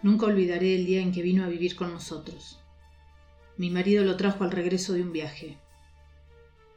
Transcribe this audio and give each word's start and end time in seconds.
Nunca 0.00 0.26
olvidaré 0.26 0.76
el 0.76 0.86
día 0.86 1.02
en 1.02 1.10
que 1.10 1.22
vino 1.22 1.42
a 1.42 1.48
vivir 1.48 1.74
con 1.74 1.92
nosotros. 1.92 2.60
Mi 3.56 3.68
marido 3.68 4.04
lo 4.04 4.16
trajo 4.16 4.44
al 4.44 4.52
regreso 4.52 4.92
de 4.92 5.02
un 5.02 5.12
viaje. 5.12 5.58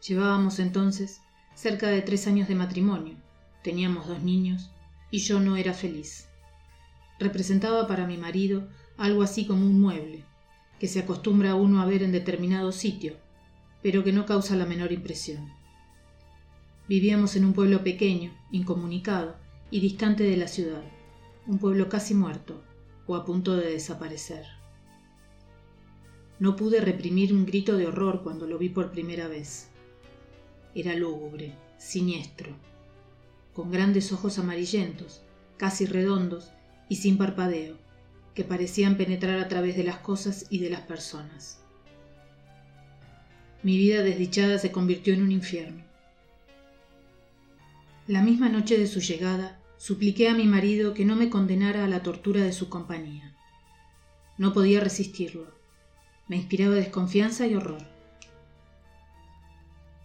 Llevábamos 0.08 0.58
entonces 0.58 1.21
cerca 1.54 1.89
de 1.89 2.02
tres 2.02 2.26
años 2.26 2.47
de 2.47 2.55
matrimonio, 2.55 3.15
teníamos 3.63 4.07
dos 4.07 4.23
niños 4.23 4.71
y 5.12 5.20
yo 5.20 5.39
no 5.39 5.55
era 5.55 5.73
feliz. 5.73 6.29
Representaba 7.20 7.88
para 7.88 8.07
mi 8.07 8.18
marido 8.18 8.67
algo 8.97 9.22
así 9.22 9.46
como 9.46 9.67
un 9.67 9.79
mueble, 9.79 10.26
que 10.79 10.88
se 10.88 11.01
acostumbra 11.01 11.53
uno 11.53 11.79
a 11.79 11.85
ver 11.85 12.01
en 12.01 12.12
determinado 12.12 12.72
sitio, 12.72 13.17
pero 13.83 14.03
que 14.03 14.13
no 14.13 14.26
causa 14.26 14.56
la 14.56 14.65
menor 14.65 14.92
impresión. 14.92 15.53
Vivíamos 16.88 17.35
en 17.35 17.45
un 17.45 17.53
pueblo 17.53 17.84
pequeño, 17.84 18.35
incomunicado 18.49 19.35
y 19.70 19.80
distante 19.80 20.23
de 20.23 20.38
la 20.38 20.48
ciudad, 20.48 20.81
un 21.45 21.59
pueblo 21.59 21.88
casi 21.88 22.16
muerto 22.16 22.63
o 23.12 23.16
a 23.16 23.25
punto 23.25 23.57
de 23.57 23.70
desaparecer. 23.70 24.45
No 26.39 26.55
pude 26.55 26.79
reprimir 26.79 27.33
un 27.33 27.45
grito 27.45 27.75
de 27.75 27.85
horror 27.85 28.23
cuando 28.23 28.47
lo 28.47 28.57
vi 28.57 28.69
por 28.69 28.91
primera 28.91 29.27
vez. 29.27 29.67
Era 30.73 30.95
lúgubre, 30.95 31.53
siniestro, 31.77 32.55
con 33.53 33.69
grandes 33.69 34.13
ojos 34.13 34.39
amarillentos, 34.39 35.23
casi 35.57 35.85
redondos 35.85 36.52
y 36.88 36.95
sin 36.95 37.17
parpadeo, 37.17 37.75
que 38.33 38.45
parecían 38.45 38.95
penetrar 38.95 39.39
a 39.39 39.49
través 39.49 39.75
de 39.75 39.83
las 39.83 39.97
cosas 39.97 40.45
y 40.49 40.59
de 40.59 40.69
las 40.69 40.81
personas. 40.81 41.59
Mi 43.61 43.77
vida 43.77 44.03
desdichada 44.03 44.57
se 44.57 44.71
convirtió 44.71 45.13
en 45.13 45.21
un 45.21 45.33
infierno. 45.33 45.83
La 48.07 48.21
misma 48.21 48.47
noche 48.47 48.77
de 48.77 48.88
su 48.88 49.02
llegada, 49.02 49.60
supliqué 49.81 50.30
a 50.30 50.35
mi 50.35 50.45
marido 50.45 50.94
que 50.94 51.05
no 51.05 51.16
me 51.16 51.31
condenara 51.31 51.84
a 51.84 51.88
la 51.88 52.03
tortura 52.03 52.41
de 52.41 52.53
su 52.53 52.70
compañía. 52.70 53.35
No 54.38 54.53
podía 54.53 54.80
resistirlo. 54.80 55.48
Me 56.28 56.36
inspiraba 56.36 56.75
desconfianza 56.75 57.47
y 57.47 57.55
horror. 57.55 57.81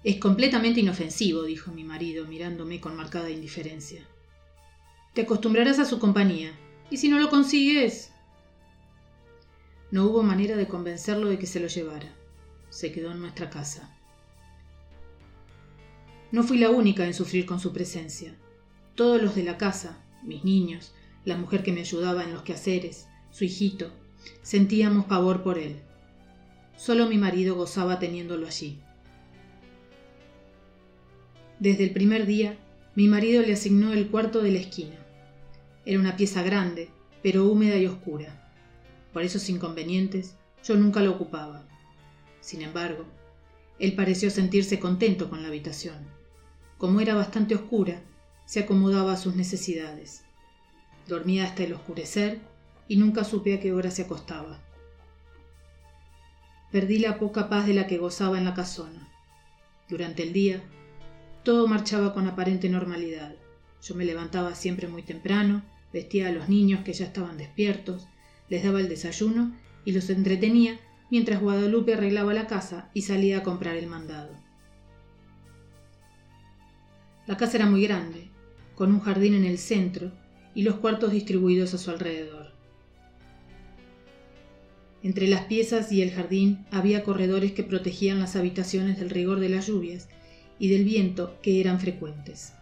Es 0.03 0.17
completamente 0.17 0.81
inofensivo, 0.81 1.43
dijo 1.43 1.73
mi 1.73 1.85
marido, 1.85 2.25
mirándome 2.25 2.81
con 2.81 2.97
marcada 2.97 3.29
indiferencia. 3.29 4.01
Te 5.13 5.23
acostumbrarás 5.23 5.79
a 5.79 5.85
su 5.85 5.99
compañía, 5.99 6.53
y 6.89 6.97
si 6.97 7.11
no 7.11 7.19
lo 7.19 7.29
consigues... 7.29 8.13
No 9.91 10.07
hubo 10.07 10.23
manera 10.23 10.57
de 10.57 10.69
convencerlo 10.69 11.29
de 11.29 11.39
que 11.39 11.47
se 11.47 11.61
lo 11.61 11.67
llevara. 11.67 12.15
Se 12.71 12.93
quedó 12.93 13.13
en 13.13 13.21
nuestra 13.21 13.51
casa. 13.51 13.95
No 16.33 16.43
fui 16.43 16.57
la 16.57 16.71
única 16.71 17.05
en 17.05 17.13
sufrir 17.13 17.45
con 17.45 17.61
su 17.61 17.75
presencia. 17.75 18.35
Todos 18.97 19.23
los 19.23 19.35
de 19.35 19.45
la 19.45 19.59
casa, 19.59 20.03
mis 20.25 20.43
niños, 20.43 20.93
la 21.25 21.37
mujer 21.37 21.63
que 21.63 21.73
me 21.73 21.81
ayudaba 21.81 22.25
en 22.25 22.33
los 22.33 22.43
quehaceres, 22.43 23.07
su 23.31 23.45
hijito, 23.45 23.93
sentíamos 24.43 25.05
pavor 25.05 25.43
por 25.43 25.59
él. 25.59 25.77
Solo 26.77 27.07
mi 27.07 27.17
marido 27.17 27.55
gozaba 27.55 27.99
teniéndolo 27.99 28.47
allí. 28.47 28.81
Desde 31.61 31.85
el 31.85 31.93
primer 31.93 32.27
día, 32.27 32.59
mi 32.95 33.07
marido 33.07 33.43
le 33.43 33.53
asignó 33.53 33.93
el 33.93 34.09
cuarto 34.09 34.43
de 34.43 34.51
la 34.51 34.59
esquina. 34.59 34.97
Era 35.85 36.01
una 36.01 36.17
pieza 36.17 36.43
grande, 36.43 36.91
pero 37.23 37.45
húmeda 37.45 37.77
y 37.77 37.87
oscura. 37.87 38.51
Por 39.13 39.23
esos 39.23 39.49
inconvenientes, 39.49 40.37
yo 40.65 40.77
nunca 40.77 41.03
lo 41.03 41.13
ocupaba. 41.13 41.65
Sin 42.41 42.63
embargo, 42.63 43.05
él 43.79 43.95
pareció 43.95 44.31
sentirse 44.31 44.81
contento 44.81 45.31
con 45.31 45.43
la 45.43 45.49
habitación 45.49 46.17
como 46.79 47.01
era 47.01 47.15
bastante 47.15 47.55
oscura, 47.55 48.03
se 48.47 48.61
acomodaba 48.61 49.13
a 49.13 49.17
sus 49.17 49.37
necesidades. 49.37 50.23
Dormía 51.07 51.45
hasta 51.45 51.65
el 51.65 51.75
oscurecer 51.75 52.41
y 52.89 52.97
nunca 52.97 53.25
supe 53.25 53.55
a 53.55 53.61
qué 53.61 53.73
hora 53.73 53.91
se 53.91 54.03
acostaba. 54.03 54.63
Perdí 56.73 56.99
la 56.99 57.19
poca 57.19 57.49
paz 57.49 57.67
de 57.67 57.75
la 57.75 57.87
que 57.87 57.99
gozaba 57.99 58.39
en 58.39 58.45
la 58.45 58.55
casona. 58.55 59.09
Durante 59.89 60.23
el 60.23 60.33
día, 60.33 60.63
todo 61.43 61.69
marchaba 61.69 62.13
con 62.15 62.27
aparente 62.27 62.69
normalidad. 62.69 63.37
Yo 63.83 63.95
me 63.95 64.05
levantaba 64.05 64.55
siempre 64.55 64.89
muy 64.89 65.03
temprano, 65.03 65.63
vestía 65.93 66.29
a 66.29 66.33
los 66.33 66.49
niños 66.49 66.83
que 66.85 66.93
ya 66.93 67.07
estaban 67.07 67.39
despiertos, 67.39 68.09
les 68.49 68.65
daba 68.65 68.81
el 68.81 68.89
desayuno 68.89 69.55
y 69.85 69.93
los 69.93 70.11
entretenía 70.11 70.79
mientras 71.11 71.41
Guadalupe 71.41 71.95
arreglaba 71.95 72.35
la 72.35 72.47
casa 72.47 72.91
y 72.95 73.03
salía 73.03 73.39
a 73.39 73.43
comprar 73.43 73.77
el 73.77 73.87
mandado. 73.87 74.35
La 77.27 77.37
casa 77.37 77.57
era 77.57 77.67
muy 77.67 77.83
grande, 77.83 78.31
con 78.77 78.93
un 78.93 79.01
jardín 79.01 79.35
en 79.35 79.45
el 79.45 79.59
centro 79.59 80.13
y 80.55 80.63
los 80.63 80.77
cuartos 80.77 81.11
distribuidos 81.11 81.75
a 81.75 81.79
su 81.79 81.91
alrededor. 81.91 82.53
Entre 85.03 85.27
las 85.27 85.47
piezas 85.47 85.91
y 85.91 86.03
el 86.03 86.13
jardín 86.13 86.65
había 86.71 87.03
corredores 87.03 87.51
que 87.51 87.65
protegían 87.65 88.21
las 88.21 88.37
habitaciones 88.37 89.01
del 89.01 89.11
rigor 89.11 89.41
de 89.41 89.49
las 89.49 89.67
lluvias 89.67 90.09
y 90.61 90.69
del 90.69 90.85
viento 90.85 91.37
que 91.43 91.61
eran 91.61 91.81
frecuentes. 91.81 92.53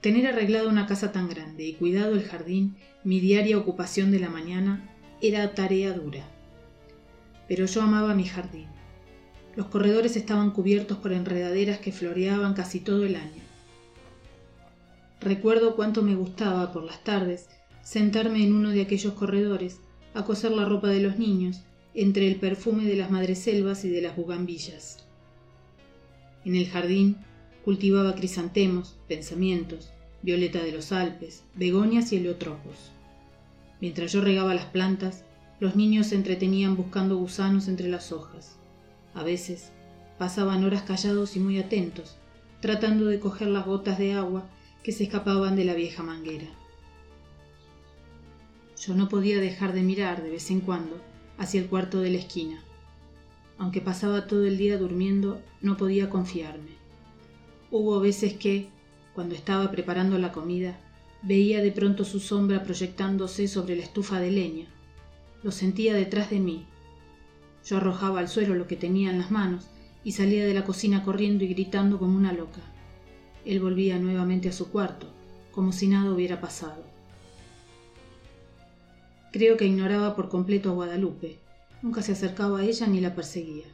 Tener 0.00 0.28
arreglada 0.28 0.68
una 0.68 0.86
casa 0.86 1.10
tan 1.10 1.28
grande 1.28 1.64
y 1.64 1.74
cuidado 1.74 2.14
el 2.14 2.22
jardín, 2.22 2.76
mi 3.02 3.18
diaria 3.18 3.58
ocupación 3.58 4.12
de 4.12 4.20
la 4.20 4.30
mañana, 4.30 4.88
era 5.20 5.54
tarea 5.54 5.92
dura. 5.92 6.24
Pero 7.48 7.66
yo 7.66 7.82
amaba 7.82 8.14
mi 8.14 8.24
jardín 8.24 8.68
los 9.56 9.66
corredores 9.66 10.16
estaban 10.16 10.52
cubiertos 10.52 10.98
por 10.98 11.12
enredaderas 11.12 11.78
que 11.78 11.92
floreaban 11.92 12.54
casi 12.54 12.80
todo 12.80 13.04
el 13.04 13.16
año. 13.16 13.42
Recuerdo 15.20 15.76
cuánto 15.76 16.02
me 16.02 16.14
gustaba, 16.14 16.72
por 16.72 16.84
las 16.84 17.04
tardes, 17.04 17.48
sentarme 17.82 18.42
en 18.42 18.54
uno 18.54 18.70
de 18.70 18.80
aquellos 18.80 19.12
corredores 19.12 19.80
a 20.14 20.24
coser 20.24 20.52
la 20.52 20.64
ropa 20.64 20.88
de 20.88 21.00
los 21.00 21.18
niños 21.18 21.60
entre 21.94 22.26
el 22.26 22.36
perfume 22.36 22.84
de 22.84 22.96
las 22.96 23.10
madreselvas 23.10 23.84
y 23.84 23.90
de 23.90 24.00
las 24.00 24.16
bugambillas. 24.16 25.04
En 26.46 26.54
el 26.54 26.68
jardín 26.68 27.18
cultivaba 27.64 28.14
crisantemos, 28.14 28.96
pensamientos, 29.08 29.90
violeta 30.22 30.62
de 30.62 30.72
los 30.72 30.90
Alpes, 30.90 31.44
begonias 31.54 32.12
y 32.12 32.16
heliotropos. 32.16 32.92
Mientras 33.80 34.12
yo 34.12 34.22
regaba 34.22 34.54
las 34.54 34.66
plantas, 34.66 35.24
los 35.58 35.76
niños 35.76 36.08
se 36.08 36.14
entretenían 36.14 36.76
buscando 36.76 37.18
gusanos 37.18 37.68
entre 37.68 37.88
las 37.88 38.12
hojas. 38.12 38.56
A 39.12 39.22
veces 39.22 39.70
pasaban 40.18 40.64
horas 40.64 40.82
callados 40.82 41.36
y 41.36 41.40
muy 41.40 41.58
atentos, 41.58 42.16
tratando 42.60 43.04
de 43.06 43.20
coger 43.20 43.48
las 43.48 43.66
gotas 43.66 43.98
de 43.98 44.14
agua 44.14 44.48
que 44.82 44.92
se 44.92 45.04
escapaban 45.04 45.56
de 45.56 45.64
la 45.64 45.74
vieja 45.74 46.02
manguera. 46.02 46.48
Yo 48.80 48.94
no 48.94 49.08
podía 49.08 49.38
dejar 49.40 49.72
de 49.72 49.82
mirar 49.82 50.22
de 50.22 50.30
vez 50.30 50.50
en 50.50 50.60
cuando 50.60 51.00
hacia 51.38 51.60
el 51.60 51.68
cuarto 51.68 52.00
de 52.00 52.10
la 52.10 52.18
esquina. 52.18 52.62
Aunque 53.58 53.80
pasaba 53.80 54.26
todo 54.26 54.46
el 54.46 54.56
día 54.56 54.78
durmiendo, 54.78 55.42
no 55.60 55.76
podía 55.76 56.08
confiarme. 56.08 56.78
Hubo 57.70 58.00
veces 58.00 58.34
que, 58.34 58.68
cuando 59.14 59.34
estaba 59.34 59.70
preparando 59.70 60.18
la 60.18 60.32
comida, 60.32 60.78
veía 61.22 61.60
de 61.62 61.72
pronto 61.72 62.04
su 62.04 62.20
sombra 62.20 62.62
proyectándose 62.62 63.48
sobre 63.48 63.76
la 63.76 63.82
estufa 63.82 64.18
de 64.18 64.30
leña. 64.30 64.66
Lo 65.42 65.50
sentía 65.50 65.94
detrás 65.94 66.30
de 66.30 66.40
mí, 66.40 66.66
yo 67.64 67.76
arrojaba 67.76 68.20
al 68.20 68.28
suelo 68.28 68.54
lo 68.54 68.66
que 68.66 68.76
tenía 68.76 69.10
en 69.10 69.18
las 69.18 69.30
manos 69.30 69.66
y 70.02 70.12
salía 70.12 70.46
de 70.46 70.54
la 70.54 70.64
cocina 70.64 71.04
corriendo 71.04 71.44
y 71.44 71.48
gritando 71.48 71.98
como 71.98 72.16
una 72.16 72.32
loca. 72.32 72.60
Él 73.44 73.60
volvía 73.60 73.98
nuevamente 73.98 74.48
a 74.48 74.52
su 74.52 74.70
cuarto, 74.70 75.06
como 75.52 75.72
si 75.72 75.88
nada 75.88 76.12
hubiera 76.12 76.40
pasado. 76.40 76.82
Creo 79.32 79.56
que 79.56 79.66
ignoraba 79.66 80.16
por 80.16 80.28
completo 80.28 80.70
a 80.70 80.74
Guadalupe. 80.74 81.38
Nunca 81.82 82.02
se 82.02 82.12
acercaba 82.12 82.60
a 82.60 82.64
ella 82.64 82.86
ni 82.86 83.00
la 83.00 83.14
perseguía. 83.14 83.66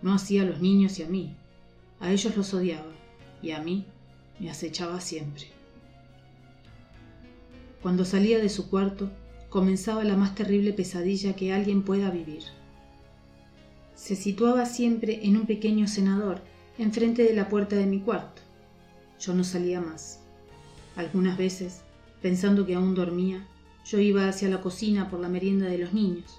No 0.00 0.14
hacía 0.14 0.42
a 0.42 0.46
los 0.46 0.60
niños 0.60 0.98
y 0.98 1.02
a 1.02 1.08
mí. 1.08 1.34
A 2.00 2.12
ellos 2.12 2.36
los 2.36 2.54
odiaba 2.54 2.92
y 3.42 3.50
a 3.50 3.60
mí 3.60 3.86
me 4.38 4.50
acechaba 4.50 5.00
siempre. 5.00 5.46
Cuando 7.82 8.04
salía 8.04 8.38
de 8.38 8.48
su 8.48 8.70
cuarto, 8.70 9.10
comenzaba 9.50 10.04
la 10.04 10.16
más 10.16 10.34
terrible 10.34 10.72
pesadilla 10.72 11.34
que 11.34 11.52
alguien 11.52 11.82
pueda 11.82 12.10
vivir 12.10 12.44
se 14.02 14.16
situaba 14.16 14.66
siempre 14.66 15.20
en 15.22 15.36
un 15.36 15.46
pequeño 15.46 15.86
cenador 15.86 16.40
enfrente 16.76 17.22
de 17.22 17.34
la 17.34 17.48
puerta 17.48 17.76
de 17.76 17.86
mi 17.86 18.00
cuarto. 18.00 18.41
Yo 19.22 19.32
no 19.34 19.44
salía 19.44 19.80
más. 19.80 20.20
Algunas 20.96 21.38
veces, 21.38 21.82
pensando 22.20 22.66
que 22.66 22.74
aún 22.74 22.94
dormía, 22.94 23.46
yo 23.86 23.98
iba 23.98 24.28
hacia 24.28 24.48
la 24.48 24.60
cocina 24.60 25.08
por 25.08 25.20
la 25.20 25.28
merienda 25.28 25.66
de 25.66 25.78
los 25.78 25.92
niños. 25.94 26.38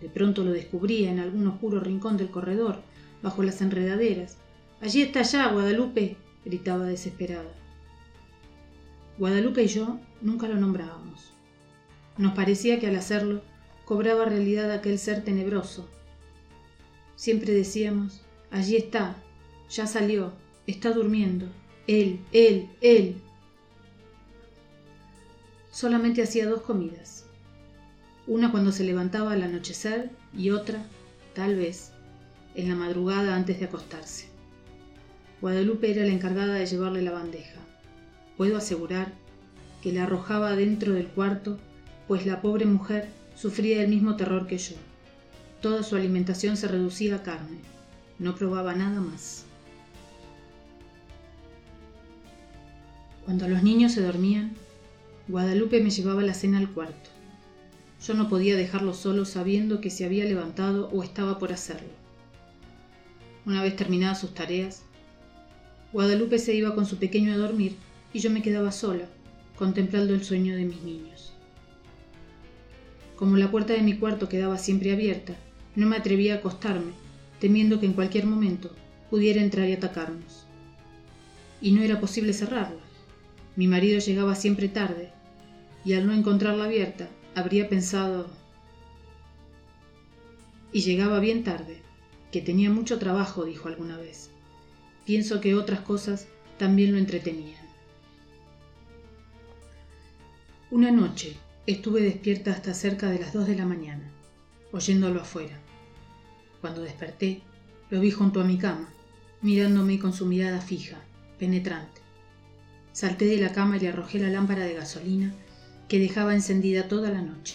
De 0.00 0.08
pronto 0.08 0.44
lo 0.44 0.52
descubría 0.52 1.10
en 1.10 1.20
algún 1.20 1.46
oscuro 1.46 1.80
rincón 1.80 2.16
del 2.16 2.30
corredor, 2.30 2.82
bajo 3.22 3.42
las 3.42 3.60
enredaderas. 3.62 4.36
Allí 4.80 5.02
está 5.02 5.22
ya, 5.22 5.48
Guadalupe, 5.52 6.16
gritaba 6.44 6.84
desesperada. 6.84 7.52
Guadalupe 9.18 9.62
y 9.62 9.68
yo 9.68 9.98
nunca 10.20 10.48
lo 10.48 10.56
nombrábamos. 10.56 11.32
Nos 12.16 12.34
parecía 12.34 12.80
que 12.80 12.88
al 12.88 12.96
hacerlo 12.96 13.42
cobraba 13.84 14.24
realidad 14.24 14.70
aquel 14.72 14.98
ser 14.98 15.24
tenebroso, 15.24 15.88
Siempre 17.18 17.52
decíamos, 17.52 18.20
allí 18.52 18.76
está, 18.76 19.16
ya 19.68 19.88
salió, 19.88 20.32
está 20.68 20.92
durmiendo, 20.92 21.46
él, 21.88 22.20
él, 22.32 22.68
él. 22.82 23.16
Solamente 25.70 26.22
hacía 26.22 26.46
dos 26.46 26.60
comidas, 26.60 27.24
una 28.26 28.50
cuando 28.50 28.72
se 28.72 28.84
levantaba 28.84 29.32
al 29.32 29.42
anochecer 29.42 30.10
y 30.36 30.50
otra, 30.50 30.84
tal 31.34 31.56
vez, 31.56 31.92
en 32.54 32.68
la 32.68 32.74
madrugada 32.74 33.34
antes 33.34 33.58
de 33.58 33.64
acostarse. 33.64 34.26
Guadalupe 35.40 35.90
era 35.90 36.04
la 36.04 36.12
encargada 36.12 36.54
de 36.54 36.66
llevarle 36.66 37.00
la 37.00 37.12
bandeja. 37.12 37.60
Puedo 38.36 38.58
asegurar 38.58 39.12
que 39.82 39.92
la 39.92 40.02
arrojaba 40.02 40.56
dentro 40.56 40.92
del 40.92 41.06
cuarto, 41.06 41.58
pues 42.06 42.26
la 42.26 42.42
pobre 42.42 42.66
mujer 42.66 43.08
sufría 43.34 43.82
el 43.82 43.88
mismo 43.88 44.16
terror 44.16 44.46
que 44.46 44.58
yo. 44.58 44.76
Toda 45.62 45.82
su 45.82 45.96
alimentación 45.96 46.58
se 46.58 46.68
reducía 46.68 47.16
a 47.16 47.22
carne. 47.22 47.60
No 48.18 48.34
probaba 48.34 48.74
nada 48.74 49.00
más. 49.00 49.47
Cuando 53.28 53.46
los 53.46 53.62
niños 53.62 53.92
se 53.92 54.00
dormían, 54.00 54.54
Guadalupe 55.28 55.82
me 55.82 55.90
llevaba 55.90 56.22
la 56.22 56.32
cena 56.32 56.56
al 56.56 56.72
cuarto. 56.72 57.10
Yo 58.02 58.14
no 58.14 58.26
podía 58.26 58.56
dejarlo 58.56 58.94
solo 58.94 59.26
sabiendo 59.26 59.82
que 59.82 59.90
se 59.90 60.06
había 60.06 60.24
levantado 60.24 60.88
o 60.94 61.02
estaba 61.02 61.38
por 61.38 61.52
hacerlo. 61.52 61.90
Una 63.44 63.62
vez 63.62 63.76
terminadas 63.76 64.18
sus 64.18 64.32
tareas, 64.32 64.80
Guadalupe 65.92 66.38
se 66.38 66.54
iba 66.54 66.74
con 66.74 66.86
su 66.86 66.96
pequeño 66.96 67.34
a 67.34 67.36
dormir 67.36 67.76
y 68.14 68.20
yo 68.20 68.30
me 68.30 68.40
quedaba 68.40 68.72
sola, 68.72 69.04
contemplando 69.58 70.14
el 70.14 70.24
sueño 70.24 70.56
de 70.56 70.64
mis 70.64 70.80
niños. 70.82 71.34
Como 73.14 73.36
la 73.36 73.50
puerta 73.50 73.74
de 73.74 73.82
mi 73.82 73.98
cuarto 73.98 74.30
quedaba 74.30 74.56
siempre 74.56 74.90
abierta, 74.90 75.34
no 75.76 75.86
me 75.86 75.96
atrevía 75.96 76.32
a 76.32 76.36
acostarme, 76.38 76.92
temiendo 77.40 77.78
que 77.78 77.84
en 77.84 77.92
cualquier 77.92 78.24
momento 78.24 78.74
pudiera 79.10 79.42
entrar 79.42 79.68
y 79.68 79.74
atacarnos. 79.74 80.46
Y 81.60 81.72
no 81.72 81.82
era 81.82 82.00
posible 82.00 82.32
cerrarla. 82.32 82.87
Mi 83.58 83.66
marido 83.66 83.98
llegaba 83.98 84.36
siempre 84.36 84.68
tarde, 84.68 85.10
y 85.84 85.94
al 85.94 86.06
no 86.06 86.12
encontrarla 86.12 86.66
abierta, 86.66 87.08
habría 87.34 87.68
pensado... 87.68 88.28
Y 90.70 90.82
llegaba 90.82 91.18
bien 91.18 91.42
tarde, 91.42 91.82
que 92.30 92.40
tenía 92.40 92.70
mucho 92.70 93.00
trabajo, 93.00 93.44
dijo 93.44 93.66
alguna 93.66 93.96
vez. 93.96 94.30
Pienso 95.04 95.40
que 95.40 95.56
otras 95.56 95.80
cosas 95.80 96.28
también 96.56 96.92
lo 96.92 96.98
entretenían. 96.98 97.66
Una 100.70 100.92
noche 100.92 101.36
estuve 101.66 102.00
despierta 102.00 102.52
hasta 102.52 102.74
cerca 102.74 103.10
de 103.10 103.18
las 103.18 103.32
dos 103.32 103.48
de 103.48 103.56
la 103.56 103.66
mañana, 103.66 104.08
oyéndolo 104.70 105.20
afuera. 105.20 105.58
Cuando 106.60 106.82
desperté, 106.82 107.42
lo 107.90 107.98
vi 107.98 108.12
junto 108.12 108.40
a 108.40 108.44
mi 108.44 108.56
cama, 108.56 108.88
mirándome 109.42 109.98
con 109.98 110.12
su 110.12 110.26
mirada 110.26 110.60
fija, 110.60 111.00
penetrante. 111.40 111.97
Salté 112.98 113.26
de 113.26 113.36
la 113.36 113.52
cama 113.52 113.76
y 113.76 113.80
le 113.80 113.90
arrojé 113.90 114.18
la 114.18 114.28
lámpara 114.28 114.64
de 114.64 114.74
gasolina 114.74 115.32
que 115.86 116.00
dejaba 116.00 116.34
encendida 116.34 116.88
toda 116.88 117.12
la 117.12 117.22
noche. 117.22 117.54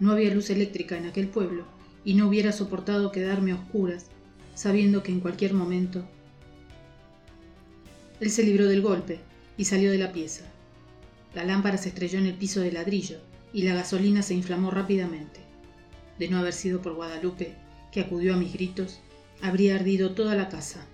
No 0.00 0.12
había 0.12 0.34
luz 0.34 0.50
eléctrica 0.50 0.98
en 0.98 1.06
aquel 1.06 1.28
pueblo 1.28 1.64
y 2.04 2.12
no 2.12 2.28
hubiera 2.28 2.52
soportado 2.52 3.10
quedarme 3.10 3.52
a 3.52 3.54
oscuras, 3.54 4.08
sabiendo 4.54 5.02
que 5.02 5.12
en 5.12 5.20
cualquier 5.20 5.54
momento... 5.54 6.04
Él 8.20 8.30
se 8.30 8.42
libró 8.42 8.66
del 8.66 8.82
golpe 8.82 9.18
y 9.56 9.64
salió 9.64 9.90
de 9.90 9.96
la 9.96 10.12
pieza. 10.12 10.44
La 11.34 11.46
lámpara 11.46 11.78
se 11.78 11.88
estrelló 11.88 12.18
en 12.18 12.26
el 12.26 12.34
piso 12.34 12.60
de 12.60 12.70
ladrillo 12.70 13.16
y 13.54 13.62
la 13.62 13.72
gasolina 13.72 14.20
se 14.20 14.34
inflamó 14.34 14.70
rápidamente. 14.70 15.40
De 16.18 16.28
no 16.28 16.36
haber 16.36 16.52
sido 16.52 16.82
por 16.82 16.92
Guadalupe, 16.92 17.54
que 17.90 18.02
acudió 18.02 18.34
a 18.34 18.36
mis 18.36 18.52
gritos, 18.52 19.00
habría 19.40 19.76
ardido 19.76 20.10
toda 20.10 20.34
la 20.34 20.50
casa. 20.50 20.86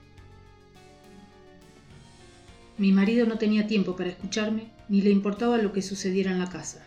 Mi 2.78 2.92
marido 2.92 3.26
no 3.26 3.38
tenía 3.38 3.66
tiempo 3.66 3.96
para 3.96 4.10
escucharme 4.10 4.68
ni 4.88 5.02
le 5.02 5.10
importaba 5.10 5.58
lo 5.58 5.72
que 5.72 5.82
sucediera 5.82 6.30
en 6.30 6.38
la 6.38 6.48
casa. 6.48 6.86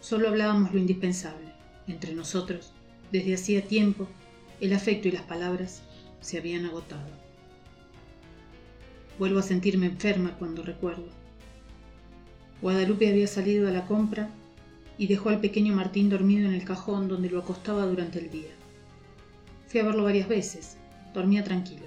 Solo 0.00 0.28
hablábamos 0.28 0.74
lo 0.74 0.80
indispensable. 0.80 1.52
Entre 1.86 2.14
nosotros, 2.14 2.72
desde 3.12 3.34
hacía 3.34 3.62
tiempo, 3.62 4.08
el 4.60 4.72
afecto 4.72 5.06
y 5.06 5.12
las 5.12 5.22
palabras 5.22 5.82
se 6.20 6.36
habían 6.36 6.66
agotado. 6.66 7.08
Vuelvo 9.20 9.38
a 9.38 9.42
sentirme 9.42 9.86
enferma 9.86 10.36
cuando 10.36 10.64
recuerdo. 10.64 11.08
Guadalupe 12.60 13.08
había 13.08 13.28
salido 13.28 13.68
a 13.68 13.70
la 13.70 13.86
compra 13.86 14.30
y 14.98 15.06
dejó 15.06 15.28
al 15.28 15.40
pequeño 15.40 15.74
Martín 15.74 16.10
dormido 16.10 16.48
en 16.48 16.54
el 16.54 16.64
cajón 16.64 17.06
donde 17.06 17.30
lo 17.30 17.38
acostaba 17.38 17.86
durante 17.86 18.18
el 18.18 18.30
día. 18.30 18.50
Fui 19.68 19.78
a 19.78 19.84
verlo 19.84 20.02
varias 20.02 20.28
veces. 20.28 20.76
Dormía 21.14 21.44
tranquila. 21.44 21.86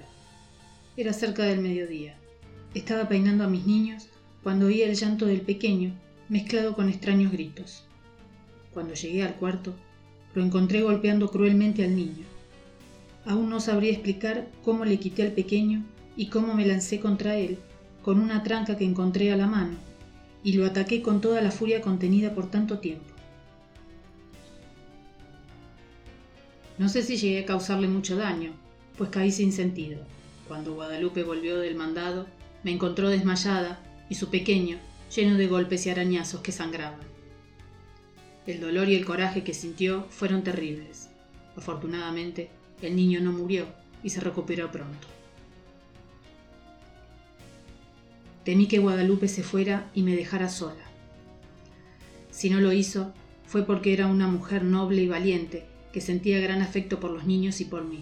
Era 0.96 1.12
cerca 1.12 1.44
del 1.44 1.60
mediodía. 1.60 2.16
Estaba 2.74 3.08
peinando 3.08 3.44
a 3.44 3.48
mis 3.48 3.66
niños 3.66 4.08
cuando 4.42 4.66
oí 4.66 4.80
el 4.80 4.94
llanto 4.94 5.26
del 5.26 5.42
pequeño 5.42 5.92
mezclado 6.30 6.74
con 6.74 6.88
extraños 6.88 7.30
gritos. 7.30 7.84
Cuando 8.72 8.94
llegué 8.94 9.22
al 9.22 9.34
cuarto, 9.34 9.74
lo 10.34 10.42
encontré 10.42 10.80
golpeando 10.80 11.30
cruelmente 11.30 11.84
al 11.84 11.94
niño. 11.94 12.24
Aún 13.26 13.50
no 13.50 13.60
sabría 13.60 13.92
explicar 13.92 14.48
cómo 14.64 14.86
le 14.86 14.98
quité 14.98 15.22
al 15.22 15.32
pequeño 15.32 15.84
y 16.16 16.28
cómo 16.28 16.54
me 16.54 16.66
lancé 16.66 16.98
contra 16.98 17.36
él 17.36 17.58
con 18.02 18.18
una 18.18 18.42
tranca 18.42 18.76
que 18.76 18.84
encontré 18.84 19.30
a 19.32 19.36
la 19.36 19.46
mano 19.46 19.76
y 20.42 20.54
lo 20.54 20.66
ataqué 20.66 21.02
con 21.02 21.20
toda 21.20 21.40
la 21.42 21.50
furia 21.50 21.82
contenida 21.82 22.34
por 22.34 22.50
tanto 22.50 22.78
tiempo. 22.78 23.04
No 26.78 26.88
sé 26.88 27.02
si 27.02 27.16
llegué 27.16 27.40
a 27.40 27.46
causarle 27.46 27.86
mucho 27.86 28.16
daño, 28.16 28.52
pues 28.96 29.10
caí 29.10 29.30
sin 29.30 29.52
sentido. 29.52 29.98
Cuando 30.48 30.74
Guadalupe 30.74 31.22
volvió 31.22 31.58
del 31.58 31.76
mandado, 31.76 32.26
me 32.62 32.70
encontró 32.70 33.08
desmayada 33.08 33.80
y 34.08 34.14
su 34.14 34.30
pequeño 34.30 34.78
lleno 35.14 35.36
de 35.36 35.46
golpes 35.46 35.86
y 35.86 35.90
arañazos 35.90 36.40
que 36.40 36.52
sangraban. 36.52 37.00
El 38.46 38.60
dolor 38.60 38.88
y 38.88 38.96
el 38.96 39.04
coraje 39.04 39.44
que 39.44 39.54
sintió 39.54 40.06
fueron 40.10 40.42
terribles. 40.42 41.08
Afortunadamente, 41.56 42.50
el 42.80 42.96
niño 42.96 43.20
no 43.20 43.32
murió 43.32 43.66
y 44.02 44.10
se 44.10 44.20
recuperó 44.20 44.70
pronto. 44.72 45.06
Temí 48.44 48.66
que 48.66 48.80
Guadalupe 48.80 49.28
se 49.28 49.44
fuera 49.44 49.88
y 49.94 50.02
me 50.02 50.16
dejara 50.16 50.48
sola. 50.48 50.84
Si 52.30 52.50
no 52.50 52.60
lo 52.60 52.72
hizo, 52.72 53.12
fue 53.46 53.64
porque 53.64 53.92
era 53.92 54.06
una 54.06 54.26
mujer 54.26 54.64
noble 54.64 55.02
y 55.02 55.08
valiente 55.08 55.66
que 55.92 56.00
sentía 56.00 56.40
gran 56.40 56.62
afecto 56.62 56.98
por 56.98 57.10
los 57.10 57.24
niños 57.24 57.60
y 57.60 57.66
por 57.66 57.84
mí, 57.84 58.00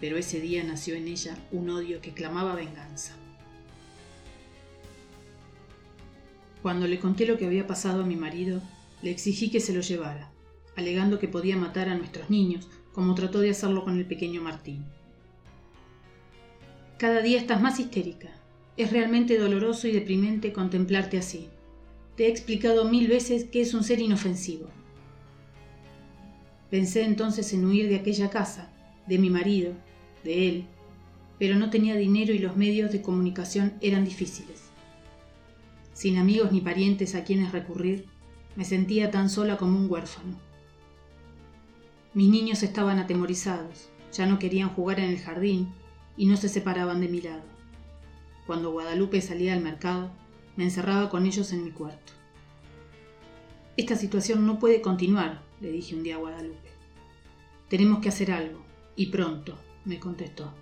pero 0.00 0.18
ese 0.18 0.40
día 0.40 0.64
nació 0.64 0.96
en 0.96 1.08
ella 1.08 1.38
un 1.52 1.70
odio 1.70 2.00
que 2.00 2.12
clamaba 2.12 2.54
venganza. 2.54 3.14
Cuando 6.62 6.86
le 6.86 7.00
conté 7.00 7.26
lo 7.26 7.36
que 7.36 7.46
había 7.46 7.66
pasado 7.66 8.04
a 8.04 8.06
mi 8.06 8.14
marido, 8.14 8.62
le 9.02 9.10
exigí 9.10 9.50
que 9.50 9.58
se 9.58 9.72
lo 9.72 9.80
llevara, 9.80 10.30
alegando 10.76 11.18
que 11.18 11.26
podía 11.26 11.56
matar 11.56 11.88
a 11.88 11.96
nuestros 11.96 12.30
niños, 12.30 12.68
como 12.92 13.16
trató 13.16 13.40
de 13.40 13.50
hacerlo 13.50 13.82
con 13.82 13.98
el 13.98 14.06
pequeño 14.06 14.42
Martín. 14.42 14.84
Cada 16.98 17.20
día 17.20 17.38
estás 17.38 17.60
más 17.60 17.80
histérica. 17.80 18.28
Es 18.76 18.92
realmente 18.92 19.36
doloroso 19.38 19.88
y 19.88 19.92
deprimente 19.92 20.52
contemplarte 20.52 21.18
así. 21.18 21.48
Te 22.16 22.26
he 22.26 22.28
explicado 22.28 22.84
mil 22.84 23.08
veces 23.08 23.44
que 23.44 23.60
es 23.60 23.74
un 23.74 23.82
ser 23.82 23.98
inofensivo. 23.98 24.68
Pensé 26.70 27.02
entonces 27.02 27.52
en 27.52 27.66
huir 27.66 27.88
de 27.88 27.96
aquella 27.96 28.30
casa, 28.30 28.72
de 29.08 29.18
mi 29.18 29.30
marido, 29.30 29.72
de 30.22 30.48
él, 30.48 30.64
pero 31.40 31.56
no 31.56 31.70
tenía 31.70 31.96
dinero 31.96 32.32
y 32.32 32.38
los 32.38 32.56
medios 32.56 32.92
de 32.92 33.02
comunicación 33.02 33.74
eran 33.80 34.04
difíciles 34.04 34.71
sin 35.92 36.18
amigos 36.18 36.52
ni 36.52 36.60
parientes 36.60 37.14
a 37.14 37.24
quienes 37.24 37.52
recurrir, 37.52 38.06
me 38.56 38.64
sentía 38.64 39.10
tan 39.10 39.28
sola 39.30 39.56
como 39.56 39.78
un 39.78 39.90
huérfano. 39.90 40.38
Mis 42.14 42.28
niños 42.28 42.62
estaban 42.62 42.98
atemorizados, 42.98 43.88
ya 44.12 44.26
no 44.26 44.38
querían 44.38 44.68
jugar 44.70 45.00
en 45.00 45.10
el 45.10 45.18
jardín 45.18 45.72
y 46.16 46.26
no 46.26 46.36
se 46.36 46.48
separaban 46.48 47.00
de 47.00 47.08
mi 47.08 47.20
lado. 47.22 47.42
Cuando 48.46 48.70
Guadalupe 48.72 49.20
salía 49.20 49.54
al 49.54 49.62
mercado, 49.62 50.10
me 50.56 50.64
encerraba 50.64 51.08
con 51.08 51.24
ellos 51.24 51.52
en 51.52 51.64
mi 51.64 51.70
cuarto. 51.70 52.12
Esta 53.76 53.96
situación 53.96 54.46
no 54.46 54.58
puede 54.58 54.82
continuar, 54.82 55.42
le 55.60 55.72
dije 55.72 55.94
un 55.94 56.02
día 56.02 56.16
a 56.16 56.18
Guadalupe. 56.18 56.68
Tenemos 57.68 58.00
que 58.00 58.10
hacer 58.10 58.30
algo, 58.30 58.62
y 58.96 59.06
pronto, 59.06 59.56
me 59.86 59.98
contestó. 59.98 60.52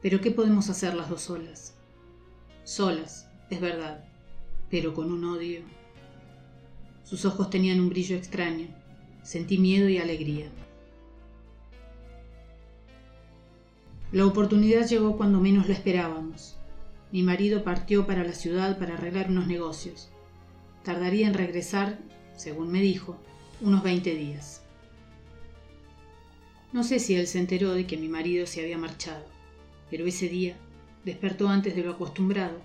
Pero 0.00 0.20
¿qué 0.22 0.30
podemos 0.30 0.70
hacer 0.70 0.94
las 0.94 1.10
dos 1.10 1.22
solas? 1.22 1.76
Solas, 2.64 3.27
es 3.50 3.60
verdad, 3.60 4.04
pero 4.70 4.94
con 4.94 5.10
un 5.12 5.24
odio. 5.24 5.60
Sus 7.04 7.24
ojos 7.24 7.48
tenían 7.48 7.80
un 7.80 7.88
brillo 7.88 8.16
extraño. 8.16 8.66
Sentí 9.22 9.58
miedo 9.58 9.88
y 9.88 9.98
alegría. 9.98 10.50
La 14.12 14.26
oportunidad 14.26 14.86
llegó 14.86 15.16
cuando 15.16 15.40
menos 15.40 15.66
lo 15.66 15.72
esperábamos. 15.72 16.56
Mi 17.12 17.22
marido 17.22 17.64
partió 17.64 18.06
para 18.06 18.24
la 18.24 18.32
ciudad 18.32 18.78
para 18.78 18.94
arreglar 18.94 19.30
unos 19.30 19.46
negocios. 19.46 20.10
Tardaría 20.82 21.26
en 21.26 21.34
regresar, 21.34 21.98
según 22.36 22.70
me 22.70 22.80
dijo, 22.80 23.18
unos 23.60 23.82
20 23.82 24.14
días. 24.14 24.62
No 26.72 26.84
sé 26.84 26.98
si 26.98 27.14
él 27.14 27.26
se 27.26 27.38
enteró 27.38 27.72
de 27.72 27.86
que 27.86 27.96
mi 27.96 28.08
marido 28.08 28.46
se 28.46 28.60
había 28.60 28.76
marchado, 28.76 29.24
pero 29.90 30.06
ese 30.06 30.28
día 30.28 30.56
despertó 31.04 31.48
antes 31.48 31.74
de 31.74 31.82
lo 31.82 31.92
acostumbrado 31.92 32.60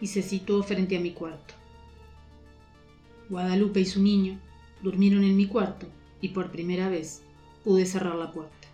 y 0.00 0.06
se 0.06 0.22
situó 0.22 0.62
frente 0.62 0.96
a 0.96 1.00
mi 1.00 1.12
cuarto. 1.12 1.54
Guadalupe 3.28 3.80
y 3.80 3.84
su 3.84 4.02
niño 4.02 4.38
durmieron 4.82 5.24
en 5.24 5.36
mi 5.36 5.46
cuarto 5.46 5.86
y 6.20 6.30
por 6.30 6.50
primera 6.50 6.88
vez 6.88 7.22
pude 7.64 7.86
cerrar 7.86 8.16
la 8.16 8.32
puerta. 8.32 8.68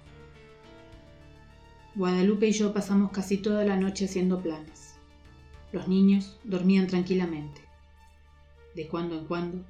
Guadalupe 1.95 2.49
y 2.49 2.53
yo 2.53 2.73
pasamos 2.73 3.11
casi 3.11 3.39
toda 3.39 3.65
la 3.65 3.77
noche 3.77 4.05
haciendo 4.05 4.41
planes. 4.43 4.95
Los 5.73 5.89
niños 5.89 6.39
dormían 6.45 6.87
tranquilamente. 6.87 7.63
De 8.75 8.87
cuando 8.87 9.19
en 9.19 9.25
cuando 9.27 9.65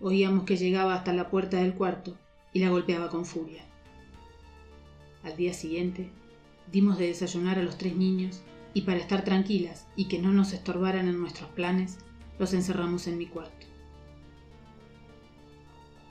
oíamos 0.00 0.44
que 0.44 0.56
llegaba 0.56 0.94
hasta 0.94 1.12
la 1.12 1.30
puerta 1.30 1.58
del 1.58 1.74
cuarto 1.74 2.16
y 2.52 2.60
la 2.60 2.70
golpeaba 2.70 3.08
con 3.08 3.24
furia. 3.24 3.62
Al 5.22 5.36
día 5.36 5.52
siguiente 5.52 6.10
dimos 6.72 6.98
de 6.98 7.08
desayunar 7.08 7.58
a 7.58 7.62
los 7.62 7.78
tres 7.78 7.96
niños 7.96 8.42
y 8.76 8.82
para 8.82 8.98
estar 8.98 9.24
tranquilas 9.24 9.86
y 9.96 10.04
que 10.04 10.18
no 10.18 10.34
nos 10.34 10.52
estorbaran 10.52 11.08
en 11.08 11.18
nuestros 11.18 11.48
planes, 11.48 11.96
los 12.38 12.52
encerramos 12.52 13.06
en 13.06 13.16
mi 13.16 13.24
cuarto. 13.24 13.66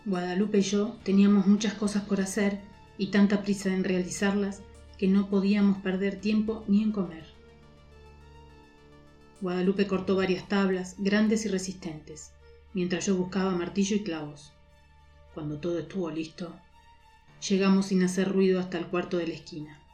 Guadalupe 0.03 0.57
y 0.57 0.62
yo 0.62 0.98
teníamos 1.03 1.45
muchas 1.45 1.75
cosas 1.75 2.05
por 2.05 2.22
hacer 2.22 2.60
y 2.98 3.12
tanta 3.12 3.43
prisa 3.43 3.72
en 3.72 3.84
realizarlas 3.84 4.63
que 4.98 5.07
no 5.07 5.29
podíamos 5.29 5.77
perder 5.84 6.19
tiempo 6.19 6.63
ni 6.67 6.81
en 6.81 6.91
comer. 6.91 7.27
Guadalupe 9.41 9.86
cortó 9.86 10.15
varias 10.15 10.48
tablas, 10.48 10.95
grandes 10.98 11.45
y 11.45 11.50
resistentes, 11.50 12.31
mientras 12.74 13.05
yo 13.05 13.15
buscaba 13.15 13.51
martillo 13.51 13.95
y 13.95 14.01
clavos. 14.01 14.53
Cuando 15.36 15.60
todo 15.60 15.77
estuvo 15.77 16.10
listo, 16.10 16.51
llegamos 17.48 17.86
sin 17.86 18.01
hacer 18.01 18.31
ruido 18.31 18.60
hasta 18.60 18.79
el 18.79 18.88
cuarto 18.88 19.17
de 19.17 19.27
la 19.27 19.36
esquina. 19.36 19.85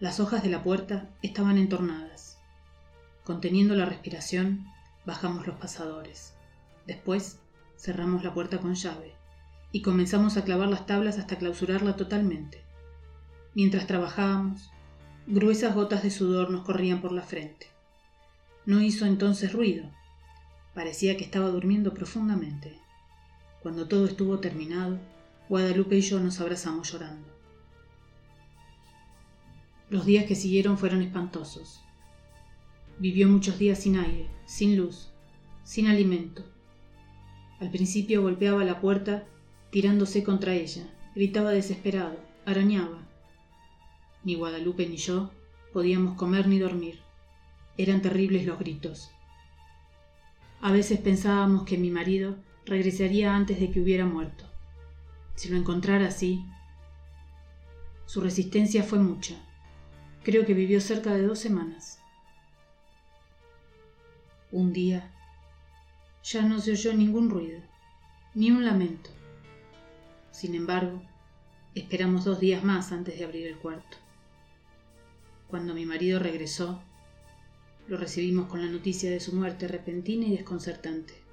Las 0.00 0.18
hojas 0.18 0.42
de 0.42 0.50
la 0.50 0.64
puerta 0.64 1.08
estaban 1.22 1.56
entornadas. 1.56 2.38
Conteniendo 3.22 3.76
la 3.76 3.86
respiración, 3.86 4.66
bajamos 5.06 5.46
los 5.46 5.56
pasadores. 5.56 6.34
Después, 6.86 7.38
cerramos 7.78 8.24
la 8.24 8.34
puerta 8.34 8.58
con 8.58 8.74
llave 8.74 9.14
y 9.70 9.82
comenzamos 9.82 10.36
a 10.36 10.44
clavar 10.44 10.68
las 10.68 10.86
tablas 10.86 11.18
hasta 11.18 11.36
clausurarla 11.36 11.94
totalmente. 11.94 12.64
Mientras 13.54 13.86
trabajábamos, 13.86 14.70
gruesas 15.28 15.74
gotas 15.74 16.02
de 16.02 16.10
sudor 16.10 16.50
nos 16.50 16.64
corrían 16.64 17.00
por 17.00 17.12
la 17.12 17.22
frente. 17.22 17.68
No 18.66 18.80
hizo 18.80 19.06
entonces 19.06 19.52
ruido. 19.52 19.90
Parecía 20.74 21.16
que 21.16 21.24
estaba 21.24 21.48
durmiendo 21.48 21.94
profundamente. 21.94 22.80
Cuando 23.62 23.86
todo 23.86 24.06
estuvo 24.06 24.40
terminado, 24.40 24.98
Guadalupe 25.48 25.96
y 25.96 26.00
yo 26.00 26.18
nos 26.18 26.40
abrazamos 26.40 26.90
llorando. 26.90 27.33
Los 29.94 30.06
días 30.06 30.24
que 30.24 30.34
siguieron 30.34 30.76
fueron 30.76 31.02
espantosos. 31.02 31.80
Vivió 32.98 33.28
muchos 33.28 33.60
días 33.60 33.78
sin 33.78 33.96
aire, 33.96 34.28
sin 34.44 34.76
luz, 34.76 35.12
sin 35.62 35.86
alimento. 35.86 36.44
Al 37.60 37.70
principio 37.70 38.20
golpeaba 38.20 38.64
la 38.64 38.80
puerta 38.80 39.24
tirándose 39.70 40.24
contra 40.24 40.52
ella, 40.52 40.82
gritaba 41.14 41.52
desesperado, 41.52 42.18
arañaba, 42.44 43.06
ni 44.24 44.34
Guadalupe 44.34 44.84
ni 44.88 44.96
yo 44.96 45.30
podíamos 45.72 46.16
comer 46.16 46.48
ni 46.48 46.58
dormir. 46.58 46.98
Eran 47.78 48.02
terribles 48.02 48.46
los 48.46 48.58
gritos. 48.58 49.12
A 50.60 50.72
veces 50.72 50.98
pensábamos 50.98 51.62
que 51.62 51.78
mi 51.78 51.92
marido 51.92 52.34
regresaría 52.66 53.36
antes 53.36 53.60
de 53.60 53.70
que 53.70 53.80
hubiera 53.80 54.06
muerto. 54.06 54.44
Si 55.36 55.50
lo 55.50 55.56
encontrara 55.56 56.08
así. 56.08 56.44
Su 58.06 58.20
resistencia 58.20 58.82
fue 58.82 58.98
mucha. 58.98 59.36
Creo 60.24 60.46
que 60.46 60.54
vivió 60.54 60.80
cerca 60.80 61.12
de 61.14 61.22
dos 61.22 61.38
semanas. 61.38 62.00
Un 64.50 64.72
día 64.72 65.12
ya 66.22 66.40
no 66.40 66.60
se 66.60 66.72
oyó 66.72 66.94
ningún 66.94 67.28
ruido, 67.28 67.60
ni 68.32 68.50
un 68.50 68.64
lamento. 68.64 69.10
Sin 70.30 70.54
embargo, 70.54 71.02
esperamos 71.74 72.24
dos 72.24 72.40
días 72.40 72.64
más 72.64 72.90
antes 72.90 73.18
de 73.18 73.24
abrir 73.26 73.48
el 73.48 73.58
cuarto. 73.58 73.98
Cuando 75.48 75.74
mi 75.74 75.84
marido 75.84 76.18
regresó, 76.18 76.80
lo 77.86 77.98
recibimos 77.98 78.48
con 78.48 78.64
la 78.64 78.72
noticia 78.72 79.10
de 79.10 79.20
su 79.20 79.34
muerte 79.34 79.68
repentina 79.68 80.24
y 80.24 80.30
desconcertante. 80.30 81.23